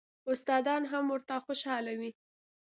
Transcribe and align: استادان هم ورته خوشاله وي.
استادان 0.31 0.83
هم 0.91 1.05
ورته 1.09 1.35
خوشاله 1.45 1.93
وي. 1.99 2.11